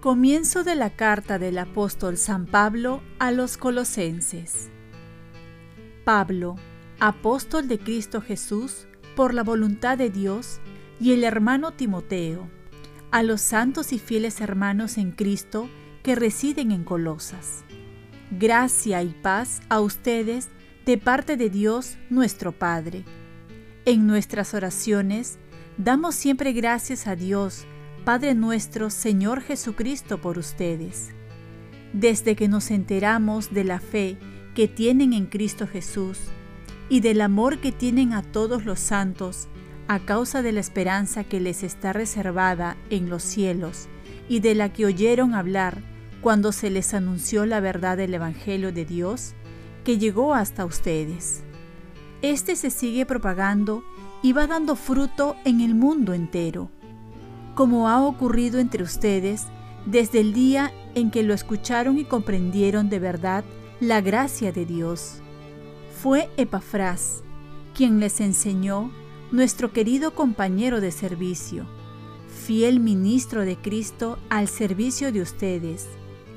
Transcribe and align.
Comienzo 0.00 0.62
de 0.62 0.76
la 0.76 0.90
carta 0.90 1.40
del 1.40 1.58
apóstol 1.58 2.18
San 2.18 2.46
Pablo 2.46 3.02
a 3.18 3.32
los 3.32 3.56
colosenses. 3.56 4.70
Pablo, 6.04 6.54
apóstol 7.00 7.66
de 7.66 7.80
Cristo 7.80 8.20
Jesús, 8.20 8.86
por 9.16 9.34
la 9.34 9.42
voluntad 9.42 9.98
de 9.98 10.08
Dios, 10.08 10.60
y 11.00 11.14
el 11.14 11.24
hermano 11.24 11.72
Timoteo, 11.72 12.48
a 13.10 13.24
los 13.24 13.40
santos 13.40 13.92
y 13.92 13.98
fieles 13.98 14.40
hermanos 14.40 14.98
en 14.98 15.10
Cristo 15.10 15.68
que 16.02 16.14
residen 16.14 16.72
en 16.72 16.84
Colosas. 16.84 17.64
Gracia 18.30 19.02
y 19.02 19.08
paz 19.08 19.60
a 19.68 19.80
ustedes 19.80 20.48
de 20.84 20.98
parte 20.98 21.36
de 21.36 21.50
Dios 21.50 21.96
nuestro 22.10 22.52
Padre. 22.52 23.04
En 23.84 24.06
nuestras 24.06 24.54
oraciones 24.54 25.38
damos 25.76 26.14
siempre 26.14 26.52
gracias 26.52 27.06
a 27.06 27.16
Dios, 27.16 27.66
Padre 28.04 28.34
nuestro 28.34 28.90
Señor 28.90 29.40
Jesucristo 29.40 30.20
por 30.20 30.38
ustedes. 30.38 31.10
Desde 31.92 32.36
que 32.36 32.48
nos 32.48 32.70
enteramos 32.70 33.52
de 33.52 33.64
la 33.64 33.80
fe 33.80 34.18
que 34.54 34.68
tienen 34.68 35.12
en 35.12 35.26
Cristo 35.26 35.66
Jesús 35.66 36.18
y 36.88 37.00
del 37.00 37.20
amor 37.20 37.60
que 37.60 37.72
tienen 37.72 38.12
a 38.12 38.22
todos 38.22 38.64
los 38.64 38.80
santos 38.80 39.48
a 39.88 40.00
causa 40.00 40.42
de 40.42 40.52
la 40.52 40.60
esperanza 40.60 41.24
que 41.24 41.40
les 41.40 41.62
está 41.62 41.92
reservada 41.92 42.76
en 42.90 43.08
los 43.08 43.22
cielos 43.22 43.88
y 44.28 44.40
de 44.40 44.54
la 44.54 44.72
que 44.72 44.86
oyeron 44.86 45.34
hablar 45.34 45.82
cuando 46.20 46.52
se 46.52 46.70
les 46.70 46.94
anunció 46.94 47.46
la 47.46 47.60
verdad 47.60 47.96
del 47.96 48.14
Evangelio 48.14 48.72
de 48.72 48.84
Dios, 48.84 49.34
que 49.84 49.98
llegó 49.98 50.34
hasta 50.34 50.64
ustedes. 50.64 51.42
Este 52.22 52.56
se 52.56 52.70
sigue 52.70 53.06
propagando 53.06 53.84
y 54.22 54.32
va 54.32 54.46
dando 54.46 54.74
fruto 54.76 55.36
en 55.44 55.60
el 55.60 55.74
mundo 55.74 56.12
entero 56.12 56.70
como 57.58 57.88
ha 57.88 58.06
ocurrido 58.06 58.60
entre 58.60 58.84
ustedes 58.84 59.48
desde 59.84 60.20
el 60.20 60.32
día 60.32 60.72
en 60.94 61.10
que 61.10 61.24
lo 61.24 61.34
escucharon 61.34 61.98
y 61.98 62.04
comprendieron 62.04 62.88
de 62.88 63.00
verdad 63.00 63.42
la 63.80 64.00
gracia 64.00 64.52
de 64.52 64.64
Dios. 64.64 65.22
Fue 66.00 66.30
Epafrás 66.36 67.24
quien 67.74 67.98
les 67.98 68.20
enseñó 68.20 68.92
nuestro 69.32 69.72
querido 69.72 70.14
compañero 70.14 70.80
de 70.80 70.92
servicio, 70.92 71.66
fiel 72.48 72.80
ministro 72.80 73.42
de 73.42 73.58
Cristo 73.58 74.18
al 74.30 74.48
servicio 74.48 75.12
de 75.12 75.20
ustedes, 75.20 75.86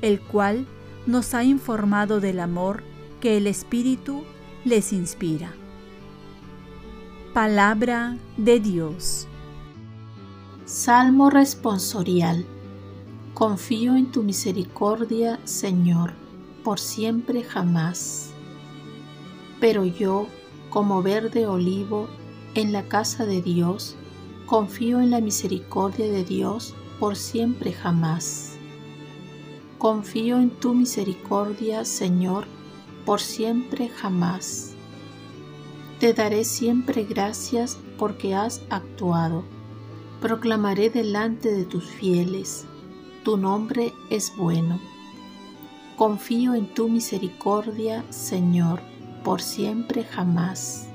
el 0.00 0.22
cual 0.22 0.66
nos 1.06 1.34
ha 1.34 1.44
informado 1.44 2.18
del 2.18 2.40
amor 2.40 2.82
que 3.20 3.36
el 3.36 3.46
Espíritu 3.46 4.24
les 4.64 4.94
inspira. 4.94 5.52
Palabra 7.34 8.16
de 8.38 8.58
Dios. 8.58 9.26
Salmo 10.64 11.28
responsorial. 11.28 12.46
Confío 13.34 13.94
en 13.94 14.10
tu 14.10 14.22
misericordia, 14.22 15.38
Señor, 15.44 16.14
por 16.64 16.80
siempre 16.80 17.42
jamás. 17.42 18.30
Pero 19.60 19.84
yo, 19.84 20.26
como 20.70 21.02
verde 21.02 21.46
olivo 21.46 22.08
en 22.54 22.72
la 22.72 22.84
casa 22.84 23.26
de 23.26 23.42
Dios, 23.42 23.94
confío 24.48 25.00
en 25.00 25.10
la 25.10 25.20
misericordia 25.20 26.10
de 26.10 26.24
Dios 26.24 26.74
por 26.98 27.14
siempre 27.14 27.72
jamás. 27.72 28.56
Confío 29.78 30.40
en 30.40 30.50
tu 30.50 30.74
misericordia, 30.74 31.84
Señor, 31.84 32.46
por 33.06 33.20
siempre 33.20 33.88
jamás. 33.88 34.72
Te 36.00 36.12
daré 36.14 36.42
siempre 36.42 37.04
gracias 37.04 37.78
porque 37.96 38.34
has 38.34 38.62
actuado 38.70 39.44
proclamaré 40.20 40.90
delante 40.90 41.52
de 41.54 41.64
tus 41.64 41.84
fieles, 41.84 42.66
tu 43.24 43.36
nombre 43.36 43.92
es 44.10 44.32
bueno. 44.36 44.80
Confío 45.96 46.54
en 46.54 46.72
tu 46.74 46.88
misericordia, 46.88 48.04
Señor, 48.10 48.80
por 49.22 49.40
siempre 49.40 50.04
jamás. 50.04 50.87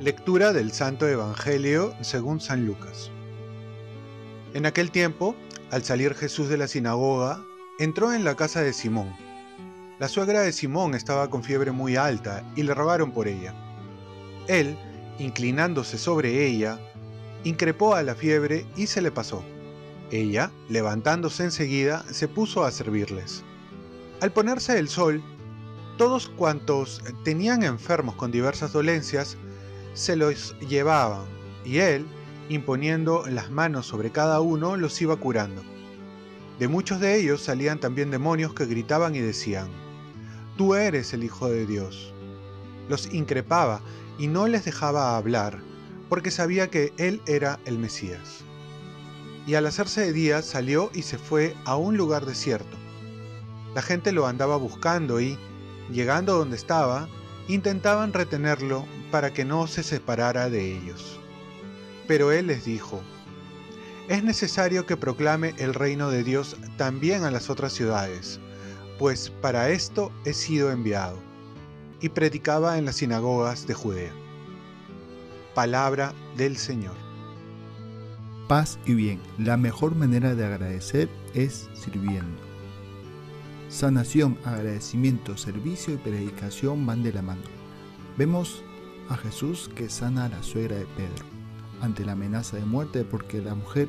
Lectura 0.00 0.52
del 0.52 0.72
Santo 0.72 1.06
Evangelio 1.06 1.94
según 2.00 2.40
San 2.40 2.66
Lucas. 2.66 3.12
En 4.52 4.66
aquel 4.66 4.90
tiempo, 4.90 5.36
al 5.70 5.84
salir 5.84 6.14
Jesús 6.14 6.48
de 6.48 6.56
la 6.56 6.66
sinagoga, 6.66 7.44
entró 7.78 8.12
en 8.12 8.24
la 8.24 8.34
casa 8.34 8.60
de 8.60 8.72
Simón. 8.72 9.14
La 10.00 10.08
suegra 10.08 10.40
de 10.40 10.52
Simón 10.52 10.94
estaba 10.94 11.30
con 11.30 11.44
fiebre 11.44 11.70
muy 11.70 11.94
alta 11.94 12.42
y 12.56 12.64
le 12.64 12.74
rogaron 12.74 13.12
por 13.12 13.28
ella. 13.28 13.54
Él, 14.48 14.76
inclinándose 15.20 15.96
sobre 15.96 16.44
ella, 16.44 16.80
increpó 17.44 17.94
a 17.94 18.02
la 18.02 18.16
fiebre 18.16 18.66
y 18.76 18.88
se 18.88 19.00
le 19.00 19.12
pasó. 19.12 19.44
Ella, 20.10 20.50
levantándose 20.68 21.44
enseguida, 21.44 22.04
se 22.10 22.26
puso 22.26 22.64
a 22.64 22.72
servirles. 22.72 23.44
Al 24.20 24.32
ponerse 24.32 24.76
el 24.76 24.88
sol, 24.88 25.22
todos 25.98 26.28
cuantos 26.28 27.00
tenían 27.22 27.62
enfermos 27.62 28.16
con 28.16 28.32
diversas 28.32 28.72
dolencias, 28.72 29.36
se 29.94 30.16
los 30.16 30.58
llevaban, 30.58 31.24
y 31.64 31.78
él, 31.78 32.06
imponiendo 32.48 33.24
las 33.26 33.50
manos 33.50 33.86
sobre 33.86 34.10
cada 34.10 34.40
uno, 34.40 34.76
los 34.76 35.00
iba 35.00 35.16
curando. 35.16 35.62
De 36.58 36.68
muchos 36.68 37.00
de 37.00 37.18
ellos 37.18 37.40
salían 37.40 37.80
también 37.80 38.10
demonios 38.10 38.54
que 38.54 38.66
gritaban 38.66 39.14
y 39.14 39.20
decían, 39.20 39.68
Tú 40.56 40.74
eres 40.74 41.12
el 41.12 41.24
Hijo 41.24 41.48
de 41.48 41.66
Dios. 41.66 42.12
Los 42.88 43.12
increpaba 43.12 43.80
y 44.18 44.28
no 44.28 44.46
les 44.46 44.64
dejaba 44.64 45.16
hablar, 45.16 45.58
porque 46.08 46.30
sabía 46.30 46.70
que 46.70 46.92
él 46.96 47.20
era 47.26 47.58
el 47.64 47.78
Mesías. 47.78 48.44
Y 49.46 49.54
al 49.54 49.66
hacerse 49.66 50.02
de 50.02 50.12
día 50.12 50.42
salió 50.42 50.90
y 50.94 51.02
se 51.02 51.18
fue 51.18 51.56
a 51.64 51.76
un 51.76 51.96
lugar 51.96 52.24
desierto. 52.24 52.76
La 53.74 53.82
gente 53.82 54.12
lo 54.12 54.26
andaba 54.26 54.56
buscando 54.56 55.20
y, 55.20 55.36
llegando 55.90 56.38
donde 56.38 56.56
estaba, 56.56 57.08
intentaban 57.48 58.12
retenerlo 58.12 58.86
para 59.14 59.32
que 59.32 59.44
no 59.44 59.68
se 59.68 59.84
separara 59.84 60.50
de 60.50 60.76
ellos. 60.76 61.20
Pero 62.08 62.32
él 62.32 62.48
les 62.48 62.64
dijo, 62.64 63.00
es 64.08 64.24
necesario 64.24 64.86
que 64.86 64.96
proclame 64.96 65.54
el 65.58 65.72
reino 65.72 66.10
de 66.10 66.24
Dios 66.24 66.56
también 66.78 67.22
a 67.22 67.30
las 67.30 67.48
otras 67.48 67.72
ciudades, 67.72 68.40
pues 68.98 69.30
para 69.40 69.70
esto 69.70 70.10
he 70.24 70.32
sido 70.32 70.72
enviado. 70.72 71.16
Y 72.00 72.08
predicaba 72.08 72.76
en 72.76 72.86
las 72.86 72.96
sinagogas 72.96 73.68
de 73.68 73.74
Judea. 73.74 74.10
Palabra 75.54 76.12
del 76.36 76.56
Señor. 76.56 76.96
Paz 78.48 78.80
y 78.84 78.94
bien. 78.94 79.20
La 79.38 79.56
mejor 79.56 79.94
manera 79.94 80.34
de 80.34 80.44
agradecer 80.44 81.08
es 81.34 81.68
sirviendo. 81.74 82.42
Sanación, 83.68 84.36
agradecimiento, 84.44 85.36
servicio 85.36 85.94
y 85.94 85.98
predicación 85.98 86.84
van 86.84 87.04
de 87.04 87.12
la 87.12 87.22
mano. 87.22 87.42
Vemos 88.18 88.64
a 89.08 89.16
Jesús 89.16 89.70
que 89.74 89.88
sana 89.88 90.26
a 90.26 90.28
la 90.28 90.42
suegra 90.42 90.76
de 90.76 90.86
Pedro 90.86 91.24
ante 91.80 92.04
la 92.04 92.12
amenaza 92.12 92.56
de 92.56 92.64
muerte 92.64 93.04
porque 93.04 93.42
la 93.42 93.54
mujer 93.54 93.88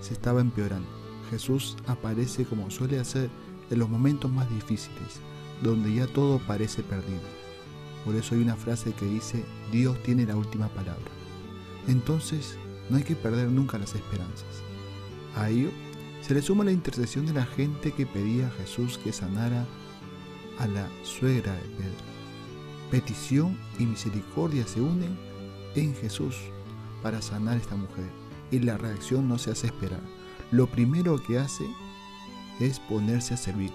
se 0.00 0.14
estaba 0.14 0.40
empeorando. 0.40 0.88
Jesús 1.30 1.76
aparece 1.86 2.44
como 2.44 2.70
suele 2.70 2.98
hacer 2.98 3.30
en 3.70 3.78
los 3.78 3.88
momentos 3.88 4.30
más 4.30 4.48
difíciles, 4.50 5.20
donde 5.62 5.94
ya 5.94 6.06
todo 6.06 6.38
parece 6.46 6.82
perdido 6.82 7.42
por 8.04 8.16
eso 8.16 8.34
hay 8.34 8.42
una 8.42 8.56
frase 8.56 8.92
que 8.92 9.06
dice, 9.06 9.44
Dios 9.70 10.00
tiene 10.02 10.26
la 10.26 10.36
última 10.36 10.68
palabra. 10.68 11.10
Entonces, 11.86 12.56
no 12.90 12.96
hay 12.96 13.04
que 13.04 13.14
perder 13.14 13.48
nunca 13.48 13.78
las 13.78 13.94
esperanzas. 13.94 14.62
A 15.36 15.48
ello 15.50 15.70
se 16.20 16.34
le 16.34 16.42
suma 16.42 16.64
la 16.64 16.72
intercesión 16.72 17.26
de 17.26 17.32
la 17.32 17.46
gente 17.46 17.92
que 17.92 18.06
pedía 18.06 18.48
a 18.48 18.50
Jesús 18.50 18.98
que 18.98 19.12
sanara 19.12 19.66
a 20.58 20.66
la 20.66 20.88
suegra 21.04 21.54
de 21.54 21.60
Pedro. 21.60 22.21
Petición 22.92 23.56
y 23.78 23.86
misericordia 23.86 24.66
se 24.66 24.82
unen 24.82 25.16
en 25.74 25.94
Jesús 25.94 26.36
para 27.02 27.22
sanar 27.22 27.54
a 27.54 27.56
esta 27.56 27.74
mujer 27.74 28.04
y 28.50 28.58
la 28.58 28.76
reacción 28.76 29.26
no 29.30 29.38
se 29.38 29.50
hace 29.50 29.68
esperar. 29.68 30.02
Lo 30.50 30.66
primero 30.66 31.16
que 31.16 31.38
hace 31.38 31.64
es 32.60 32.80
ponerse 32.80 33.32
a 33.32 33.38
servir. 33.38 33.72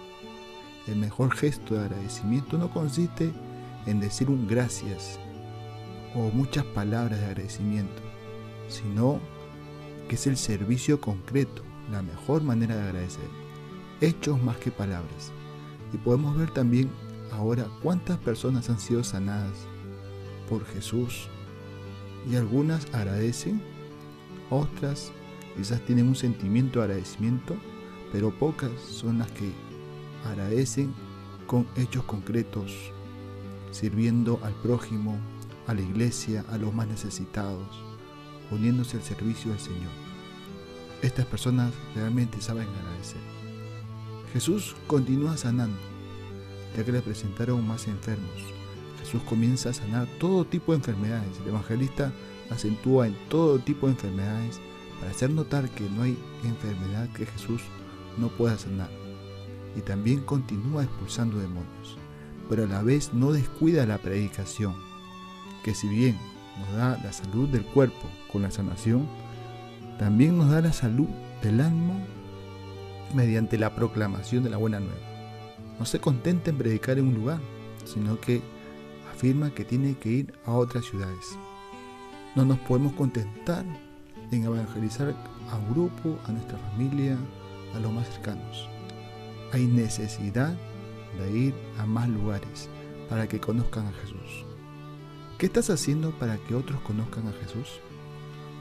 El 0.86 0.98
mejor 0.98 1.36
gesto 1.36 1.74
de 1.74 1.86
agradecimiento 1.86 2.60
no 2.60 2.69
consiste 2.69 3.34
en 3.88 4.00
decir 4.00 4.30
un 4.30 4.48
gracias 4.48 5.19
o 6.14 6.30
muchas 6.30 6.66
palabras 6.66 7.19
de 7.19 7.25
agradecimiento, 7.25 8.04
sino 8.69 9.19
que 10.08 10.14
es 10.14 10.28
el 10.28 10.38
servicio 10.38 11.02
concreto, 11.02 11.64
la 11.92 12.04
mejor 12.04 12.44
manera 12.44 12.75
de 12.75 12.84
agradecer. 12.84 13.30
Hechos 14.00 14.40
más 14.44 14.58
que 14.58 14.69
palabras. 14.69 15.31
Y 15.92 15.98
podemos 15.98 16.38
ver 16.38 16.52
también 16.52 16.92
ahora 17.32 17.68
cuántas 17.82 18.18
personas 18.18 18.70
han 18.70 18.80
sido 18.80 19.04
sanadas 19.04 19.68
por 20.50 20.66
Jesús. 20.66 21.28
Y 22.30 22.36
algunas 22.36 22.94
agradecen, 22.94 23.62
otras 24.50 25.12
quizás 25.56 25.82
tienen 25.86 26.08
un 26.08 26.16
sentimiento 26.16 26.80
de 26.80 26.86
agradecimiento, 26.86 27.56
pero 28.12 28.38
pocas 28.38 28.72
son 28.82 29.20
las 29.20 29.32
que 29.32 29.52
agradecen 30.26 30.94
con 31.46 31.66
hechos 31.76 32.04
concretos, 32.04 32.74
sirviendo 33.72 34.40
al 34.44 34.54
prójimo, 34.56 35.18
a 35.68 35.74
la 35.74 35.82
iglesia, 35.82 36.44
a 36.52 36.58
los 36.58 36.74
más 36.74 36.88
necesitados, 36.88 37.68
uniéndose 38.52 38.98
al 38.98 39.04
servicio 39.04 39.52
del 39.52 39.60
Señor. 39.60 39.92
Estas 41.02 41.26
personas 41.26 41.72
realmente 41.96 42.42
saben 42.42 42.68
agradecer. 42.68 43.22
Jesús 44.34 44.76
continúa 44.88 45.38
sanando, 45.38 45.78
ya 46.78 46.86
que 46.86 46.92
le 46.92 47.02
presentaron 47.02 47.68
más 47.68 47.88
enfermos. 47.88 48.30
Jesús 49.00 49.22
comienza 49.24 49.70
a 49.70 49.74
sanar 49.74 50.08
todo 50.20 50.46
tipo 50.46 50.72
de 50.72 50.78
enfermedades. 50.78 51.40
El 51.42 51.50
evangelista 51.50 52.14
acentúa 52.52 53.08
en 53.08 53.16
todo 53.30 53.58
tipo 53.60 53.88
de 53.88 53.94
enfermedades 53.94 54.62
para 55.00 55.12
hacer 55.12 55.32
notar 55.32 55.70
que 55.70 55.90
no 55.90 56.04
hay 56.04 56.18
enfermedad 56.44 57.10
que 57.14 57.26
Jesús 57.26 57.62
no 58.18 58.30
pueda 58.30 58.58
sanar. 58.58 58.90
Y 59.76 59.82
también 59.82 60.22
continúa 60.22 60.84
expulsando 60.84 61.40
demonios, 61.40 61.98
pero 62.50 62.64
a 62.64 62.68
la 62.68 62.84
vez 62.84 63.14
no 63.14 63.32
descuida 63.32 63.86
la 63.86 63.98
predicación, 63.98 64.76
que 65.64 65.74
si 65.74 65.88
bien 65.88 66.18
nos 66.60 66.78
da 66.78 67.00
la 67.04 67.12
salud 67.12 67.48
del 67.50 67.64
cuerpo 67.64 68.10
con 68.32 68.42
la 68.44 68.52
sanación, 68.52 69.08
también 70.00 70.38
nos 70.38 70.50
da 70.50 70.62
la 70.62 70.74
salud 70.74 71.08
del 71.44 71.62
alma 71.62 71.96
mediante 73.14 73.58
la 73.58 73.76
proclamación 73.76 74.44
de 74.44 74.50
la 74.50 74.58
buena 74.58 74.80
nueva. 74.80 75.17
No 75.80 75.86
se 75.86 76.00
contenta 76.00 76.50
en 76.50 76.58
predicar 76.58 76.98
en 76.98 77.08
un 77.08 77.16
lugar, 77.16 77.40
sino 77.86 78.20
que 78.20 78.42
afirma 79.12 79.52
que 79.52 79.64
tiene 79.64 79.96
que 79.98 80.10
ir 80.10 80.34
a 80.46 80.54
otras 80.54 80.86
ciudades. 80.86 81.38
No 82.36 82.46
nos 82.46 82.60
podemos 82.60 82.94
contentar 82.94 83.66
en 84.32 84.44
evangelizar 84.44 85.16
a 85.50 85.56
un 85.56 85.74
grupo, 85.74 86.18
a 86.26 86.32
nuestra 86.32 86.58
familia, 86.58 87.18
a 87.76 87.80
los 87.80 87.92
más 87.92 88.08
cercanos. 88.10 88.68
Hay 89.54 89.66
necesidad 89.66 90.56
de 91.18 91.32
ir 91.32 91.54
a 91.80 91.86
más 91.86 92.10
lugares 92.10 92.70
para 93.10 93.28
que 93.28 93.40
conozcan 93.40 93.88
a 93.88 93.94
Jesús. 93.94 94.46
¿Qué 95.38 95.46
estás 95.46 95.70
haciendo 95.70 96.12
para 96.12 96.38
que 96.38 96.56
otros 96.56 96.82
conozcan 96.82 97.28
a 97.28 97.34
Jesús? 97.34 97.80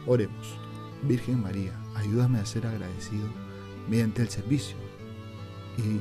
Oremos. 0.07 0.57
Virgen 1.03 1.43
María, 1.43 1.73
ayúdame 1.95 2.39
a 2.39 2.47
ser 2.47 2.67
agradecido 2.67 3.27
mediante 3.89 4.23
el 4.23 4.29
servicio 4.29 4.77
y 5.79 6.01